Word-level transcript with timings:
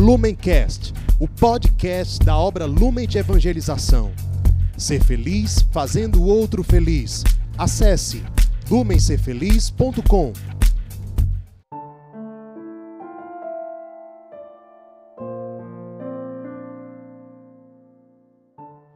Lumencast, 0.00 0.94
o 1.20 1.28
podcast 1.28 2.24
da 2.24 2.34
obra 2.34 2.64
Lumen 2.64 3.06
de 3.06 3.18
Evangelização. 3.18 4.10
Ser 4.74 5.04
feliz 5.04 5.60
fazendo 5.70 6.22
o 6.22 6.26
outro 6.26 6.64
feliz. 6.64 7.22
Acesse 7.58 8.24
lumencerfeliz.com. 8.70 10.32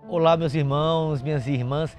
Olá, 0.08 0.38
meus 0.38 0.54
irmãos, 0.54 1.20
minhas 1.20 1.46
irmãs. 1.46 1.94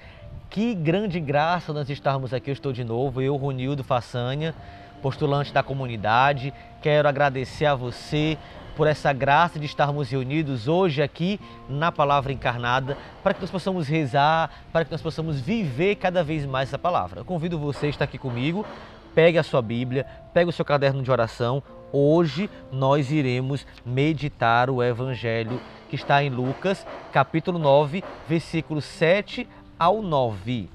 Que 0.49 0.73
grande 0.73 1.19
graça 1.19 1.71
nós 1.71 1.91
estarmos 1.91 2.33
aqui. 2.33 2.49
Eu 2.49 2.53
estou 2.53 2.73
de 2.73 2.83
novo, 2.83 3.21
eu, 3.21 3.35
Ronildo 3.35 3.83
Façanha, 3.83 4.55
postulante 4.99 5.53
da 5.53 5.61
comunidade. 5.61 6.51
Quero 6.81 7.07
agradecer 7.07 7.67
a 7.67 7.75
você 7.75 8.35
por 8.75 8.87
essa 8.87 9.13
graça 9.13 9.57
de 9.57 9.65
estarmos 9.65 10.09
reunidos 10.09 10.67
hoje 10.67 11.01
aqui 11.01 11.39
na 11.69 11.91
Palavra 11.91 12.33
Encarnada, 12.33 12.97
para 13.23 13.33
que 13.33 13.41
nós 13.41 13.49
possamos 13.49 13.87
rezar, 13.87 14.49
para 14.71 14.85
que 14.85 14.91
nós 14.91 15.01
possamos 15.01 15.39
viver 15.39 15.95
cada 15.95 16.23
vez 16.23 16.45
mais 16.45 16.69
essa 16.69 16.77
palavra. 16.77 17.21
Eu 17.21 17.25
convido 17.25 17.57
você 17.57 17.87
a 17.87 17.89
estar 17.89 18.05
aqui 18.05 18.17
comigo, 18.17 18.65
pegue 19.13 19.37
a 19.37 19.43
sua 19.43 19.61
Bíblia, 19.61 20.05
pegue 20.33 20.49
o 20.49 20.53
seu 20.53 20.65
caderno 20.65 21.01
de 21.01 21.09
oração. 21.09 21.63
Hoje 21.91 22.49
nós 22.71 23.11
iremos 23.11 23.65
meditar 23.85 24.69
o 24.69 24.83
Evangelho 24.83 25.61
que 25.89 25.95
está 25.95 26.21
em 26.21 26.29
Lucas, 26.29 26.85
capítulo 27.13 27.57
9, 27.57 28.03
versículos 28.27 28.83
7 28.83 29.47
ao 29.79 30.01
9. 30.01 30.69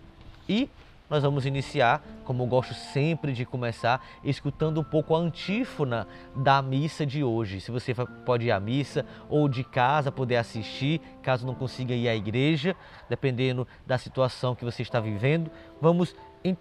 E 0.48 0.68
nós 1.10 1.24
vamos 1.24 1.44
iniciar, 1.44 2.02
como 2.24 2.44
eu 2.44 2.46
gosto 2.46 2.72
sempre 2.72 3.32
de 3.32 3.44
começar, 3.44 4.00
escutando 4.22 4.80
um 4.80 4.84
pouco 4.84 5.14
a 5.14 5.18
antífona 5.18 6.06
da 6.36 6.62
missa 6.62 7.04
de 7.04 7.24
hoje. 7.24 7.60
Se 7.60 7.72
você 7.72 7.92
pode 8.24 8.46
ir 8.46 8.52
à 8.52 8.60
missa 8.60 9.04
ou 9.28 9.48
de 9.48 9.64
casa 9.64 10.12
poder 10.12 10.36
assistir, 10.36 11.00
caso 11.20 11.44
não 11.44 11.54
consiga 11.54 11.92
ir 11.92 12.08
à 12.08 12.14
igreja, 12.14 12.76
dependendo 13.08 13.66
da 13.84 13.98
situação 13.98 14.54
que 14.54 14.64
você 14.64 14.82
está 14.82 15.00
vivendo, 15.00 15.50
vamos 15.80 16.14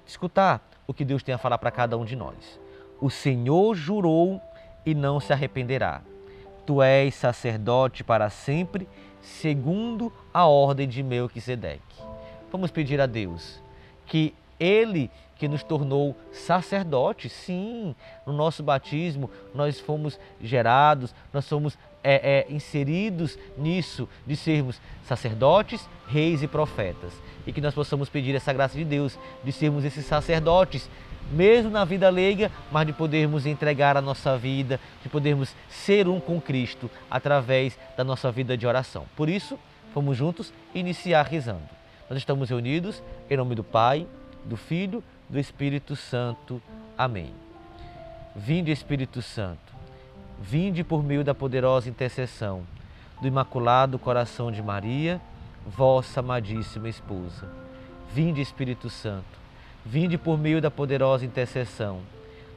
escutar 0.06 0.68
o 0.88 0.94
que 0.94 1.06
Deus 1.06 1.22
tem 1.22 1.36
a 1.36 1.38
falar 1.38 1.60
para 1.60 1.70
cada 1.70 1.96
um 1.96 2.04
de 2.04 2.16
nós. 2.16 2.60
O 3.00 3.12
Senhor 3.12 3.76
jurou 3.76 4.42
e 4.84 4.96
não 4.96 5.20
se 5.20 5.32
arrependerá. 5.32 6.02
Tu 6.66 6.82
és 6.82 7.14
sacerdote 7.14 8.04
para 8.04 8.30
sempre, 8.32 8.90
segundo 9.22 10.12
a 10.34 10.48
ordem 10.48 10.88
de 10.88 11.04
Melquisedeque. 11.04 12.02
Vamos 12.52 12.72
pedir 12.72 13.00
a 13.00 13.06
Deus 13.06 13.62
que 14.10 14.34
Ele 14.60 15.10
que 15.38 15.48
nos 15.48 15.64
tornou 15.64 16.16
sacerdotes, 16.34 17.32
sim, 17.32 17.96
no 18.26 18.34
nosso 18.34 18.62
batismo 18.62 19.32
nós 19.56 19.80
fomos 19.80 20.20
gerados, 20.42 21.16
nós 21.32 21.46
somos 21.46 21.78
é, 22.04 22.46
é, 22.50 22.54
inseridos 22.54 23.40
nisso 23.58 24.08
de 24.28 24.36
sermos 24.36 24.82
sacerdotes, 25.06 25.88
reis 26.08 26.44
e 26.44 26.48
profetas. 26.48 27.14
E 27.48 27.54
que 27.54 27.62
nós 27.62 27.74
possamos 27.74 28.10
pedir 28.10 28.36
essa 28.36 28.52
graça 28.52 28.78
de 28.78 28.84
Deus, 28.84 29.18
de 29.42 29.52
sermos 29.54 29.86
esses 29.86 30.06
sacerdotes, 30.06 30.90
mesmo 31.32 31.70
na 31.70 31.86
vida 31.86 32.10
leiga, 32.10 32.52
mas 32.72 32.86
de 32.86 32.94
podermos 32.94 33.46
entregar 33.46 33.96
a 33.96 34.02
nossa 34.02 34.38
vida, 34.38 34.80
de 35.02 35.10
podermos 35.10 35.56
ser 35.70 36.08
um 36.08 36.20
com 36.20 36.42
Cristo 36.42 36.90
através 37.10 37.78
da 37.96 38.04
nossa 38.04 38.32
vida 38.32 38.58
de 38.58 38.68
oração. 38.68 39.06
Por 39.16 39.30
isso, 39.30 39.58
vamos 39.94 40.18
juntos 40.18 40.52
iniciar 40.74 41.26
rezando. 41.26 41.70
Nós 42.10 42.18
estamos 42.18 42.50
reunidos 42.50 43.02
em 43.30 43.38
nome 43.38 43.56
do 43.56 43.64
Pai, 43.64 44.08
do 44.46 44.58
Filho, 44.58 45.04
do 45.30 45.40
Espírito 45.40 45.96
Santo. 45.96 46.62
Amém. 46.98 47.34
Vinde, 48.36 48.72
Espírito 48.72 49.22
Santo, 49.22 49.74
vinde 50.40 50.84
por 50.84 51.04
meio 51.04 51.24
da 51.24 51.34
poderosa 51.34 51.90
intercessão 51.90 52.64
do 53.22 53.28
Imaculado 53.28 54.00
Coração 54.00 54.52
de 54.52 54.62
Maria, 54.62 55.20
vossa 55.66 56.22
amadíssima 56.22 56.88
esposa. 56.88 57.50
Vinde, 58.14 58.42
Espírito 58.42 58.90
Santo, 58.90 59.40
vinde 59.86 60.18
por 60.18 60.38
meio 60.38 60.62
da 60.62 60.72
poderosa 60.72 61.26
intercessão 61.26 62.00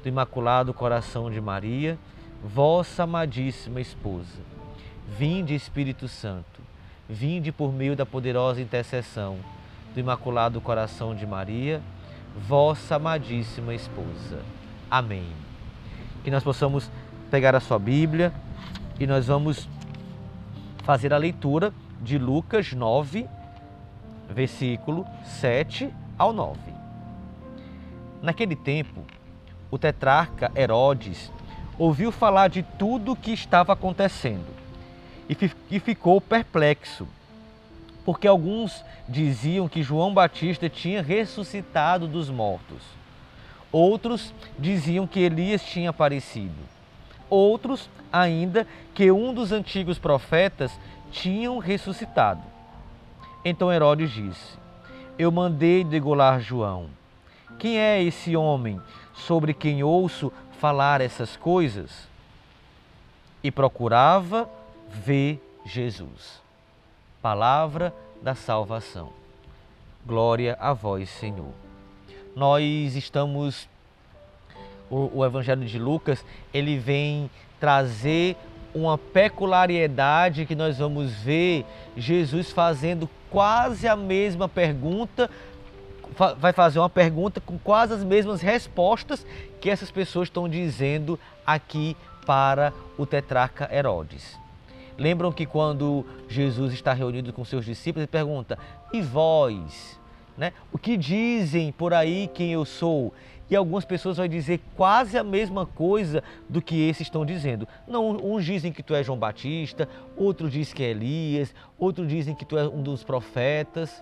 do 0.03 0.09
Imaculado 0.09 0.75
Coração 0.75 1.31
de 1.31 1.41
Maria, 1.41 1.99
vossa 2.43 3.04
amadíssima 3.04 3.81
esposa. 3.81 4.41
Vinde, 5.19 5.54
Espírito 5.54 6.09
Santo, 6.09 6.60
vinde 7.09 7.53
por 7.53 7.72
meio 7.72 7.94
da 7.94 8.06
poderosa 8.06 8.60
intercessão 8.60 9.38
do 9.94 10.00
Imaculado 10.00 10.60
Coração 10.60 11.14
de 11.14 11.26
Maria, 11.26 11.82
vossa 12.48 12.97
amadíssima 12.97 13.75
esposa. 13.75 14.41
Amém. 14.91 15.26
Que 16.25 16.30
nós 16.30 16.42
possamos 16.42 16.91
pegar 17.30 17.54
a 17.54 17.60
sua 17.60 17.78
Bíblia 17.78 18.32
e 18.98 19.06
nós 19.06 19.26
vamos 19.26 19.69
fazer 20.84 21.12
a 21.12 21.19
leitura 21.19 21.72
de 22.00 22.19
Lucas 22.19 22.72
9, 22.72 23.26
versículo 24.28 25.06
7 25.25 25.92
ao 26.19 26.32
9. 26.32 26.58
Naquele 28.20 28.56
tempo, 28.56 29.04
o 29.70 29.78
tetrarca 29.78 30.50
Herodes 30.54 31.31
ouviu 31.78 32.12
falar 32.12 32.48
de 32.48 32.62
tudo 32.62 33.12
o 33.12 33.16
que 33.16 33.32
estava 33.32 33.72
acontecendo 33.72 34.47
e 35.28 35.81
ficou 35.81 36.20
perplexo 36.20 37.08
porque 38.04 38.26
alguns 38.26 38.84
diziam 39.08 39.68
que 39.68 39.82
João 39.82 40.12
Batista 40.12 40.68
tinha 40.68 41.02
ressuscitado 41.02 42.08
dos 42.08 42.28
mortos. 42.28 42.82
Outros 43.70 44.34
diziam 44.58 45.06
que 45.06 45.20
Elias 45.20 45.64
tinha 45.64 45.90
aparecido. 45.90 46.54
Outros 47.30 47.88
ainda 48.12 48.66
que 48.94 49.10
um 49.10 49.32
dos 49.32 49.52
antigos 49.52 49.98
profetas 49.98 50.78
tinham 51.10 51.58
ressuscitado. 51.58 52.42
Então 53.44 53.72
Herodes 53.72 54.10
disse: 54.10 54.58
Eu 55.19 55.30
mandei 55.30 55.84
degolar 55.84 56.40
João. 56.40 56.90
Quem 57.58 57.78
é 57.78 58.02
esse 58.02 58.36
homem 58.36 58.80
sobre 59.14 59.54
quem 59.54 59.82
ouço 59.82 60.32
falar 60.58 61.00
essas 61.00 61.36
coisas? 61.36 62.08
E 63.42 63.50
procurava 63.50 64.48
ver 64.90 65.40
Jesus 65.64 66.41
palavra 67.22 67.94
da 68.21 68.34
salvação. 68.34 69.10
Glória 70.05 70.56
a 70.60 70.72
vós, 70.72 71.09
Senhor. 71.09 71.53
Nós 72.34 72.97
estamos 72.97 73.69
o, 74.91 75.19
o 75.19 75.25
Evangelho 75.25 75.65
de 75.65 75.78
Lucas, 75.78 76.25
ele 76.53 76.77
vem 76.77 77.31
trazer 77.61 78.37
uma 78.75 78.99
peculiaridade 78.99 80.44
que 80.44 80.55
nós 80.55 80.78
vamos 80.78 81.12
ver 81.12 81.65
Jesus 81.97 82.50
fazendo 82.50 83.09
quase 83.31 83.87
a 83.87 83.94
mesma 83.94 84.49
pergunta, 84.49 85.31
vai 86.38 86.53
fazer 86.53 86.78
uma 86.78 86.91
pergunta 86.91 87.41
com 87.41 87.59
quase 87.59 87.94
as 87.94 88.03
mesmas 88.03 88.43
respostas 88.43 89.25
que 89.61 89.71
essas 89.71 89.91
pessoas 89.91 90.28
estão 90.28 90.49
dizendo 90.49 91.19
aqui 91.47 91.97
para 92.27 92.72
o 92.99 93.06
tetrarca 93.06 93.69
Herodes. 93.72 94.41
Lembram 95.02 95.32
que 95.32 95.44
quando 95.44 96.06
Jesus 96.28 96.72
está 96.72 96.92
reunido 96.92 97.32
com 97.32 97.44
seus 97.44 97.64
discípulos, 97.64 98.04
ele 98.04 98.06
pergunta: 98.06 98.56
E 98.92 99.02
vós? 99.02 99.98
Né? 100.38 100.52
O 100.72 100.78
que 100.78 100.96
dizem 100.96 101.72
por 101.72 101.92
aí 101.92 102.30
quem 102.32 102.52
eu 102.52 102.64
sou? 102.64 103.12
E 103.50 103.56
algumas 103.56 103.84
pessoas 103.84 104.18
vão 104.18 104.28
dizer 104.28 104.60
quase 104.76 105.18
a 105.18 105.24
mesma 105.24 105.66
coisa 105.66 106.22
do 106.48 106.62
que 106.62 106.88
esses 106.88 107.08
estão 107.08 107.26
dizendo. 107.26 107.66
Não, 107.84 108.10
uns 108.10 108.44
dizem 108.44 108.72
que 108.72 108.80
tu 108.80 108.94
és 108.94 109.04
João 109.04 109.18
Batista, 109.18 109.88
outros 110.16 110.52
dizem 110.52 110.72
que 110.72 110.84
é 110.84 110.90
Elias, 110.90 111.52
outros 111.76 112.06
dizem 112.06 112.32
que 112.32 112.44
tu 112.44 112.56
és 112.56 112.69
um 112.69 112.80
dos 112.80 113.02
profetas. 113.02 114.00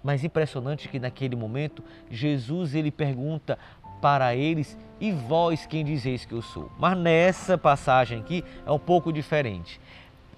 Mas 0.00 0.22
impressionante 0.22 0.88
que 0.88 1.00
naquele 1.00 1.34
momento 1.34 1.82
Jesus 2.08 2.76
ele 2.76 2.92
pergunta 2.92 3.58
para 4.00 4.34
eles 4.34 4.76
e 5.00 5.12
vós 5.12 5.66
quem 5.66 5.84
dizeis 5.84 6.24
que 6.24 6.32
eu 6.32 6.42
sou. 6.42 6.70
Mas 6.78 6.96
nessa 6.96 7.58
passagem 7.58 8.20
aqui 8.20 8.44
é 8.64 8.70
um 8.70 8.78
pouco 8.78 9.12
diferente. 9.12 9.80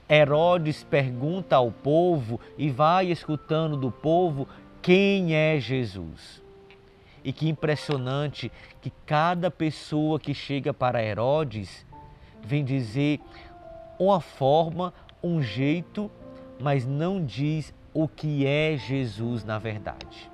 Herodes 0.08 0.82
pergunta 0.84 1.56
ao 1.56 1.70
povo 1.70 2.40
e 2.56 2.70
vai 2.70 3.06
escutando 3.06 3.76
do 3.76 3.90
povo 3.90 4.48
quem 4.80 5.34
é 5.34 5.60
Jesus. 5.60 6.42
E 7.22 7.32
que 7.32 7.48
impressionante 7.48 8.50
que 8.80 8.90
cada 9.04 9.50
pessoa 9.50 10.18
que 10.18 10.32
chega 10.32 10.72
para 10.72 11.04
Herodes 11.04 11.86
vem 12.42 12.64
dizer 12.64 13.20
uma 13.98 14.20
forma, 14.20 14.94
um 15.22 15.42
jeito, 15.42 16.10
mas 16.58 16.86
não 16.86 17.22
diz 17.22 17.74
o 17.92 18.08
que 18.08 18.46
é 18.46 18.76
Jesus 18.76 19.44
na 19.44 19.58
verdade. 19.58 20.30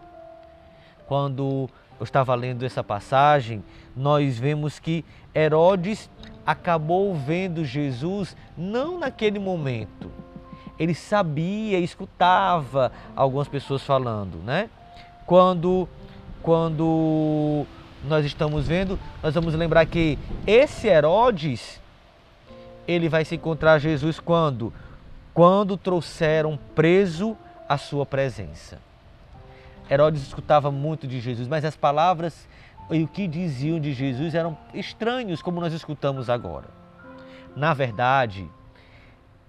Quando 1.06 1.68
eu 1.98 2.04
estava 2.04 2.34
lendo 2.34 2.64
essa 2.64 2.82
passagem, 2.82 3.62
nós 3.96 4.38
vemos 4.38 4.78
que 4.78 5.04
Herodes 5.34 6.10
acabou 6.46 7.14
vendo 7.14 7.64
Jesus 7.64 8.36
não 8.56 8.98
naquele 8.98 9.38
momento. 9.38 10.10
Ele 10.78 10.94
sabia, 10.94 11.78
escutava 11.78 12.90
algumas 13.14 13.48
pessoas 13.48 13.82
falando, 13.82 14.38
né? 14.38 14.68
Quando 15.26 15.88
quando 16.42 17.64
nós 18.06 18.26
estamos 18.26 18.68
vendo, 18.68 18.98
nós 19.22 19.34
vamos 19.34 19.54
lembrar 19.54 19.86
que 19.86 20.18
esse 20.46 20.88
Herodes 20.88 21.80
ele 22.86 23.08
vai 23.08 23.24
se 23.24 23.34
encontrar 23.36 23.78
Jesus 23.78 24.20
quando? 24.20 24.70
Quando 25.32 25.76
trouxeram 25.76 26.58
preso 26.74 27.34
a 27.66 27.78
sua 27.78 28.04
presença. 28.04 28.78
Herodes 29.90 30.22
escutava 30.22 30.70
muito 30.70 31.06
de 31.06 31.20
Jesus, 31.20 31.46
mas 31.46 31.64
as 31.64 31.76
palavras 31.76 32.48
e 32.90 33.02
o 33.02 33.08
que 33.08 33.26
diziam 33.26 33.80
de 33.80 33.92
Jesus 33.92 34.34
eram 34.34 34.56
estranhos, 34.72 35.40
como 35.40 35.60
nós 35.60 35.72
escutamos 35.72 36.28
agora. 36.28 36.68
Na 37.56 37.72
verdade, 37.72 38.48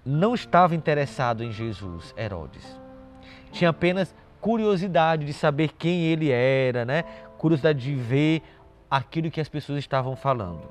não 0.04 0.34
estava 0.34 0.74
interessado 0.74 1.42
em 1.42 1.52
Jesus, 1.52 2.14
Herodes. 2.16 2.64
Tinha 3.52 3.70
apenas 3.70 4.14
curiosidade 4.40 5.24
de 5.24 5.32
saber 5.32 5.72
quem 5.76 6.04
ele 6.04 6.30
era, 6.30 6.84
né? 6.84 7.02
Curiosidade 7.36 7.80
de 7.80 7.94
ver 7.94 8.42
aquilo 8.90 9.30
que 9.30 9.40
as 9.40 9.48
pessoas 9.48 9.80
estavam 9.80 10.14
falando. 10.14 10.62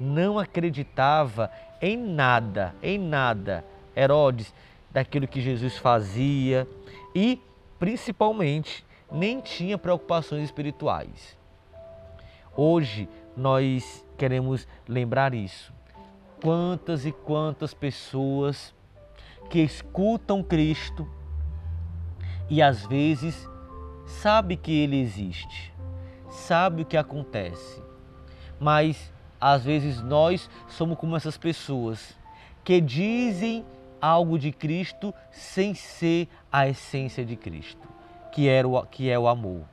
Não 0.00 0.38
acreditava 0.38 1.50
em 1.80 1.96
nada, 1.96 2.74
em 2.82 2.98
nada, 2.98 3.64
Herodes, 3.96 4.54
daquilo 4.90 5.28
que 5.28 5.40
Jesus 5.40 5.76
fazia 5.76 6.66
e, 7.14 7.40
principalmente, 7.78 8.84
nem 9.10 9.40
tinha 9.40 9.78
preocupações 9.78 10.44
espirituais. 10.44 11.38
Hoje 12.56 13.08
nós 13.36 14.04
queremos 14.16 14.66
lembrar 14.86 15.32
isso. 15.32 15.72
Quantas 16.42 17.06
e 17.06 17.12
quantas 17.12 17.72
pessoas 17.72 18.74
que 19.48 19.60
escutam 19.60 20.42
Cristo 20.42 21.08
e 22.50 22.60
às 22.62 22.84
vezes 22.86 23.48
sabe 24.06 24.56
que 24.56 24.72
ele 24.72 25.00
existe, 25.00 25.72
sabe 26.30 26.82
o 26.82 26.86
que 26.86 26.96
acontece, 26.96 27.82
mas 28.58 29.12
às 29.40 29.64
vezes 29.64 30.02
nós 30.02 30.50
somos 30.66 30.98
como 30.98 31.16
essas 31.16 31.36
pessoas 31.36 32.16
que 32.64 32.80
dizem 32.80 33.64
algo 34.00 34.38
de 34.38 34.52
Cristo 34.52 35.14
sem 35.30 35.74
ser 35.74 36.28
a 36.50 36.68
essência 36.68 37.24
de 37.24 37.36
Cristo, 37.36 37.88
que 38.32 38.48
é 38.48 38.64
o, 38.64 38.82
que 38.82 39.10
é 39.10 39.18
o 39.18 39.28
amor 39.28 39.64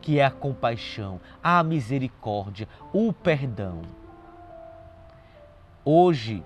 que 0.00 0.18
é 0.18 0.24
a 0.24 0.30
compaixão, 0.30 1.20
a 1.42 1.62
misericórdia, 1.62 2.66
o 2.92 3.12
perdão. 3.12 3.82
Hoje, 5.84 6.42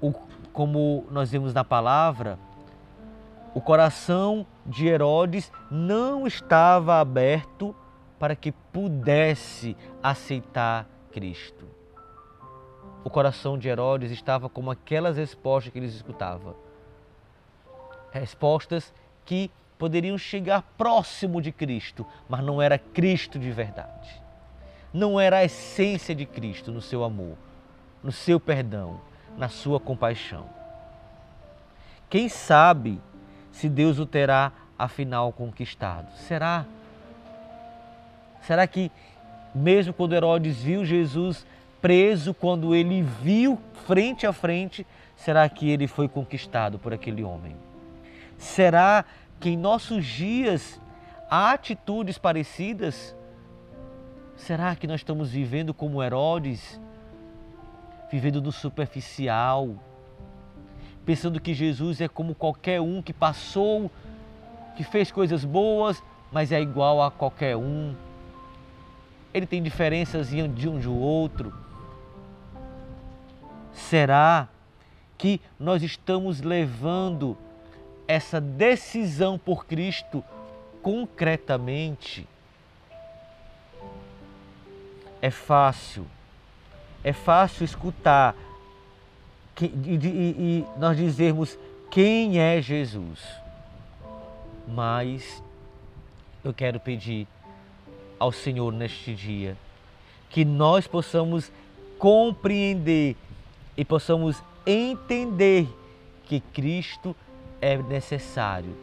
o, 0.00 0.12
como 0.52 1.06
nós 1.10 1.30
vemos 1.30 1.54
na 1.54 1.64
palavra, 1.64 2.38
o 3.54 3.60
coração 3.60 4.46
de 4.66 4.86
Herodes 4.86 5.50
não 5.70 6.26
estava 6.26 7.00
aberto 7.00 7.74
para 8.18 8.34
que 8.34 8.52
pudesse 8.52 9.76
aceitar 10.02 10.86
Cristo. 11.12 11.73
O 13.04 13.10
coração 13.10 13.58
de 13.58 13.68
Herodes 13.68 14.10
estava 14.10 14.48
como 14.48 14.70
aquelas 14.70 15.18
respostas 15.18 15.70
que 15.70 15.78
eles 15.78 15.94
escutavam. 15.94 16.56
Respostas 18.10 18.94
que 19.26 19.50
poderiam 19.78 20.16
chegar 20.16 20.62
próximo 20.78 21.42
de 21.42 21.52
Cristo, 21.52 22.06
mas 22.28 22.42
não 22.42 22.62
era 22.62 22.78
Cristo 22.78 23.38
de 23.38 23.50
verdade. 23.50 24.22
Não 24.92 25.20
era 25.20 25.38
a 25.38 25.44
essência 25.44 26.14
de 26.14 26.24
Cristo 26.24 26.72
no 26.72 26.80
seu 26.80 27.04
amor, 27.04 27.36
no 28.02 28.10
seu 28.10 28.40
perdão, 28.40 29.00
na 29.36 29.50
sua 29.50 29.78
compaixão. 29.78 30.48
Quem 32.08 32.28
sabe 32.28 33.00
se 33.52 33.68
Deus 33.68 33.98
o 33.98 34.06
terá 34.06 34.52
afinal 34.78 35.32
conquistado? 35.32 36.10
Será? 36.16 36.64
Será 38.40 38.66
que 38.66 38.90
mesmo 39.54 39.92
quando 39.92 40.14
Herodes 40.14 40.62
viu 40.62 40.84
Jesus 40.84 41.46
preso, 41.84 42.32
quando 42.32 42.74
ele 42.74 43.02
viu 43.02 43.58
frente 43.86 44.26
a 44.26 44.32
frente, 44.32 44.86
será 45.14 45.46
que 45.50 45.68
ele 45.68 45.86
foi 45.86 46.08
conquistado 46.08 46.78
por 46.78 46.94
aquele 46.94 47.22
homem? 47.22 47.54
Será 48.38 49.04
que 49.38 49.50
em 49.50 49.56
nossos 49.58 50.02
dias 50.06 50.80
há 51.28 51.52
atitudes 51.52 52.16
parecidas? 52.16 53.14
Será 54.34 54.74
que 54.74 54.86
nós 54.86 55.00
estamos 55.00 55.32
vivendo 55.32 55.74
como 55.74 56.02
Herodes, 56.02 56.80
vivendo 58.10 58.40
no 58.40 58.50
superficial, 58.50 59.68
pensando 61.04 61.38
que 61.38 61.52
Jesus 61.52 62.00
é 62.00 62.08
como 62.08 62.34
qualquer 62.34 62.80
um 62.80 63.02
que 63.02 63.12
passou, 63.12 63.90
que 64.74 64.84
fez 64.84 65.12
coisas 65.12 65.44
boas, 65.44 66.02
mas 66.32 66.50
é 66.50 66.62
igual 66.62 67.02
a 67.02 67.10
qualquer 67.10 67.58
um? 67.58 67.94
Ele 69.34 69.44
tem 69.44 69.62
diferenças 69.62 70.30
de 70.30 70.40
um 70.66 70.78
de 70.78 70.88
outro. 70.88 71.63
Será 73.74 74.48
que 75.18 75.40
nós 75.58 75.82
estamos 75.82 76.40
levando 76.40 77.36
essa 78.06 78.40
decisão 78.40 79.38
por 79.38 79.66
Cristo 79.66 80.22
concretamente, 80.82 82.28
é 85.22 85.30
fácil, 85.30 86.06
é 87.02 87.12
fácil 87.12 87.64
escutar 87.64 88.36
e, 89.62 90.64
nós 90.76 90.96
dizermos 90.96 91.58
quem 91.90 92.38
é 92.38 92.60
Jesus. 92.60 93.20
Mas 94.68 95.42
eu 96.42 96.52
quero 96.52 96.78
pedir 96.78 97.26
ao 98.18 98.30
Senhor 98.30 98.70
neste 98.72 99.14
dia 99.14 99.56
que 100.28 100.44
nós 100.44 100.86
possamos 100.86 101.50
compreender 101.98 103.16
e 103.76 103.84
possamos 103.84 104.42
entender 104.66 105.68
que 106.24 106.40
Cristo 106.40 107.14
é 107.60 107.76
necessário 107.76 108.76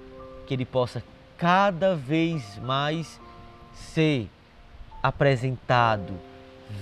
que 0.45 0.53
ele 0.53 0.65
possa 0.65 1.03
cada 1.37 1.95
vez 1.95 2.57
mais 2.59 3.19
ser 3.73 4.29
apresentado, 5.01 6.13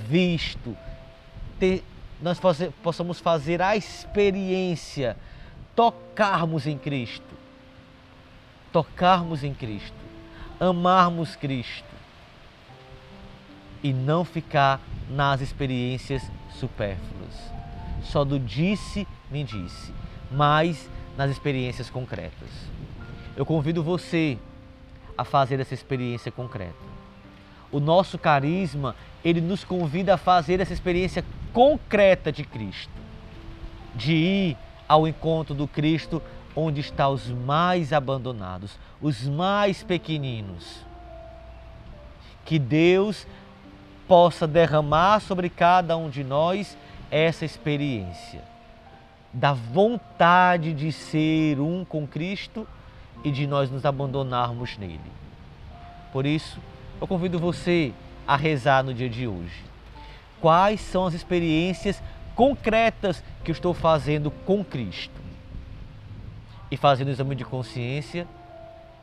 visto, 0.08 0.76
ter, 1.60 1.84
nós 2.22 2.40
possamos 2.84 3.20
fazer 3.20 3.62
a 3.62 3.78
experiência, 3.78 5.16
tocarmos 5.76 6.68
em 6.68 6.78
Cristo, 6.78 7.36
tocarmos 8.74 9.44
em 9.44 9.54
Cristo, 9.54 9.94
amarmos 10.60 11.36
Cristo 11.36 11.86
e 13.82 13.94
não 13.94 14.26
ficar 14.26 14.82
nas 15.10 15.42
experiências 15.42 16.24
supérfluas. 16.52 17.50
Só 18.04 18.24
do 18.24 18.40
disse, 18.40 19.08
me 19.30 19.44
disse, 19.44 19.94
mas 20.32 20.90
nas 21.18 21.30
experiências 21.30 21.90
concretas. 21.90 22.50
Eu 23.36 23.46
convido 23.46 23.84
você 23.84 24.38
a 25.18 25.24
fazer 25.24 25.60
essa 25.60 25.74
experiência 25.74 26.32
concreta. 26.32 26.90
O 27.72 27.80
nosso 27.80 28.18
carisma, 28.18 28.96
ele 29.24 29.42
nos 29.42 29.64
convida 29.64 30.14
a 30.14 30.18
fazer 30.18 30.60
essa 30.60 30.74
experiência 30.74 31.24
concreta 31.54 32.32
de 32.32 32.44
Cristo, 32.44 32.92
de 33.94 34.14
ir 34.14 34.58
ao 34.88 35.08
encontro 35.08 35.54
do 35.54 35.68
Cristo 35.68 36.22
onde 36.56 36.82
estão 36.82 37.14
os 37.14 37.28
mais 37.30 37.94
abandonados, 37.94 38.78
os 39.02 39.28
mais 39.28 39.84
pequeninos. 39.84 40.86
Que 42.44 42.58
Deus 42.58 43.28
possa 44.08 44.48
derramar 44.48 45.20
sobre 45.20 45.50
cada 45.50 45.96
um 45.96 46.10
de 46.10 46.24
nós 46.24 46.76
essa 47.12 47.46
experiência 47.46 48.42
da 49.34 49.54
vontade 49.54 50.74
de 50.74 50.92
ser 50.92 51.60
um 51.60 51.86
com 51.86 52.08
Cristo 52.08 52.68
e 53.24 53.32
de 53.32 53.46
nós 53.46 53.70
nos 53.70 53.86
abandonarmos 53.86 54.78
nele. 54.78 55.00
Por 56.12 56.26
isso, 56.26 56.60
eu 57.00 57.08
convido 57.08 57.38
você 57.40 57.94
a 58.28 58.36
rezar 58.36 58.84
no 58.84 58.94
dia 58.94 59.10
de 59.10 59.28
hoje. 59.28 59.64
Quais 60.42 60.82
são 60.82 61.06
as 61.06 61.14
experiências 61.14 62.02
concretas 62.36 63.24
que 63.44 63.52
eu 63.52 63.54
estou 63.54 63.74
fazendo 63.74 64.32
com 64.32 64.64
Cristo? 64.64 65.20
E 66.72 66.78
fazendo 66.78 67.08
o 67.08 67.12
exame 67.12 67.36
de 67.36 67.44
consciência, 67.44 68.28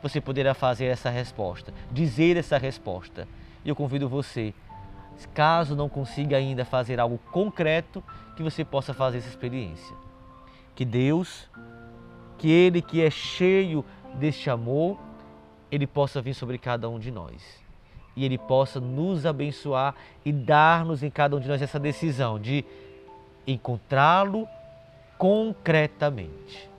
você 0.01 0.21
poderá 0.21 0.53
fazer 0.53 0.85
essa 0.85 1.09
resposta, 1.09 1.73
dizer 1.91 2.37
essa 2.37 2.57
resposta. 2.57 3.27
E 3.63 3.69
eu 3.69 3.75
convido 3.75 4.07
você, 4.07 4.53
caso 5.25 5.75
não 5.75 5.89
consiga 5.89 6.37
ainda 6.37 6.65
fazer 6.65 6.99
algo 6.99 7.17
concreto, 7.31 8.03
que 8.35 8.43
você 8.43 8.63
possa 8.63 8.93
fazer 8.93 9.17
essa 9.17 9.29
experiência 9.29 9.95
que 10.77 10.85
Deus, 10.85 11.49
que 12.37 12.51
Ele 12.51 12.83
que 12.83 13.01
é 13.01 13.09
cheio 13.09 13.83
deste 14.13 14.47
amor, 14.47 14.99
Ele 15.71 15.87
possa 15.87 16.21
vir 16.21 16.35
sobre 16.35 16.59
cada 16.59 16.87
um 16.87 16.99
de 16.99 17.09
nós. 17.09 17.59
E 18.15 18.23
Ele 18.23 18.37
possa 18.37 18.79
nos 18.79 19.25
abençoar 19.25 19.95
e 20.23 20.31
dar-nos 20.31 21.01
em 21.01 21.09
cada 21.09 21.35
um 21.35 21.39
de 21.39 21.47
nós 21.47 21.63
essa 21.63 21.79
decisão 21.79 22.39
de 22.39 22.63
encontrá-lo 23.47 24.47
concretamente. 25.17 26.69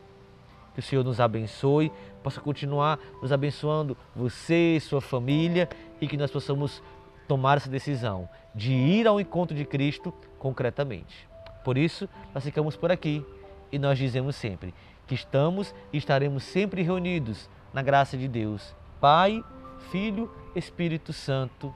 Que 0.75 0.79
o 0.79 0.83
Senhor 0.83 1.03
nos 1.03 1.19
abençoe, 1.19 1.91
possa 2.23 2.41
continuar 2.41 3.01
nos 3.21 3.33
abençoando, 3.33 3.97
você, 4.15 4.79
sua 4.81 5.01
família, 5.01 5.69
e 6.01 6.07
que 6.07 6.17
nós 6.17 6.31
possamos 6.31 6.81
tomar 7.29 7.59
essa 7.59 7.69
decisão 7.69 8.29
de 8.55 8.73
ir 8.73 9.07
ao 9.07 9.21
encontro 9.21 9.57
de 9.57 9.65
Cristo 9.65 10.13
concretamente. 10.39 11.29
Por 11.63 11.77
isso, 11.77 12.09
nós 12.35 12.43
ficamos 12.43 12.75
por 12.75 12.91
aqui 12.91 13.25
e 13.71 13.79
nós 13.79 13.99
dizemos 13.99 14.35
sempre 14.35 14.75
que 15.07 15.15
estamos 15.15 15.75
e 15.93 15.99
estaremos 15.99 16.43
sempre 16.43 16.83
reunidos 16.83 17.49
na 17.73 17.83
graça 17.83 18.17
de 18.17 18.27
Deus, 18.27 18.75
Pai, 19.01 19.43
Filho, 19.91 20.31
Espírito 20.57 21.13
Santo. 21.13 21.75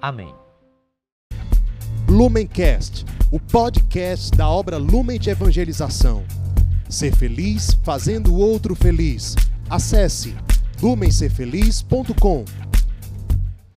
Amém. 0.00 0.34
Lumencast, 2.08 3.04
o 3.30 3.40
podcast 3.40 4.30
da 4.36 4.48
obra 4.48 4.76
Lumen 4.76 5.18
de 5.18 5.30
Evangelização. 5.30 6.24
Ser 6.88 7.14
feliz 7.14 7.74
fazendo 7.82 8.34
o 8.34 8.38
outro 8.38 8.74
feliz. 8.74 9.34
Acesse 9.68 10.36
lumencerfeliz.com. 10.82 12.44